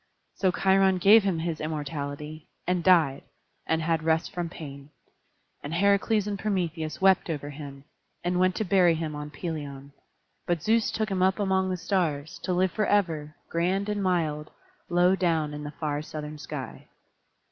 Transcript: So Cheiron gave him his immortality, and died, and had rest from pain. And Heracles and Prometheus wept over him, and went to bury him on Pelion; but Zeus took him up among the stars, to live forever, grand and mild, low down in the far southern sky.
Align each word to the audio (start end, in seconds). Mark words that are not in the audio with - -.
So 0.33 0.49
Cheiron 0.51 0.97
gave 0.99 1.21
him 1.21 1.37
his 1.37 1.61
immortality, 1.61 2.47
and 2.65 2.83
died, 2.83 3.21
and 3.67 3.83
had 3.83 4.01
rest 4.01 4.33
from 4.33 4.49
pain. 4.49 4.89
And 5.61 5.75
Heracles 5.75 6.25
and 6.25 6.39
Prometheus 6.39 6.99
wept 7.01 7.29
over 7.29 7.51
him, 7.51 7.83
and 8.23 8.39
went 8.39 8.55
to 8.55 8.65
bury 8.65 8.95
him 8.95 9.13
on 9.15 9.29
Pelion; 9.29 9.93
but 10.47 10.63
Zeus 10.63 10.89
took 10.89 11.09
him 11.09 11.21
up 11.21 11.37
among 11.37 11.69
the 11.69 11.77
stars, 11.77 12.39
to 12.41 12.51
live 12.51 12.71
forever, 12.71 13.35
grand 13.47 13.89
and 13.89 14.01
mild, 14.01 14.49
low 14.89 15.15
down 15.15 15.53
in 15.53 15.63
the 15.63 15.69
far 15.79 16.01
southern 16.01 16.39
sky. 16.39 16.87